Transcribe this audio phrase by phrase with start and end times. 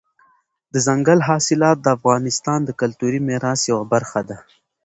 [0.73, 4.37] دځنګل حاصلات د افغانستان د کلتوري میراث یوه برخه ده.